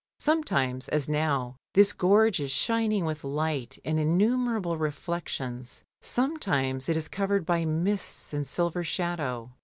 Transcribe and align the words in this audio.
Sometimes, 0.17 0.87
as 0.87 1.07
now, 1.07 1.57
this 1.75 1.93
gorge 1.93 2.39
is 2.39 2.49
shining 2.49 3.05
with 3.05 3.23
light 3.23 3.77
and 3.85 3.99
innumerable 3.99 4.75
reflections, 4.75 5.83
sometimes 6.01 6.89
it 6.89 6.97
is 6.97 7.07
covered 7.07 7.45
by 7.45 7.65
mists 7.65 8.33
and 8.33 8.47
silver 8.47 8.83
shadow. 8.83 9.51